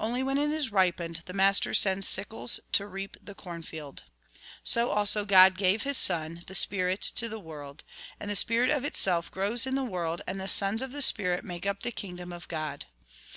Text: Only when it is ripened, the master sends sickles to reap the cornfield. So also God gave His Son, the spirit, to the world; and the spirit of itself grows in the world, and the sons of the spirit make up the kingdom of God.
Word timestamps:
Only 0.00 0.24
when 0.24 0.36
it 0.36 0.50
is 0.50 0.72
ripened, 0.72 1.22
the 1.26 1.32
master 1.32 1.74
sends 1.74 2.08
sickles 2.08 2.58
to 2.72 2.88
reap 2.88 3.16
the 3.22 3.36
cornfield. 3.36 4.02
So 4.64 4.90
also 4.90 5.24
God 5.24 5.56
gave 5.56 5.84
His 5.84 5.96
Son, 5.96 6.42
the 6.48 6.56
spirit, 6.56 7.00
to 7.14 7.28
the 7.28 7.38
world; 7.38 7.84
and 8.18 8.28
the 8.28 8.34
spirit 8.34 8.70
of 8.70 8.84
itself 8.84 9.30
grows 9.30 9.68
in 9.68 9.76
the 9.76 9.84
world, 9.84 10.22
and 10.26 10.40
the 10.40 10.48
sons 10.48 10.82
of 10.82 10.90
the 10.90 11.02
spirit 11.02 11.44
make 11.44 11.66
up 11.66 11.84
the 11.84 11.92
kingdom 11.92 12.32
of 12.32 12.48
God. 12.48 12.86